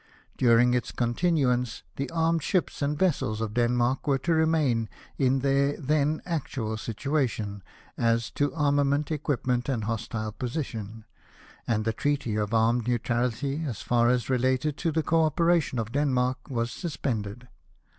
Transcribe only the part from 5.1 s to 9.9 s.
in their then actual situation, as to armament, equipment, and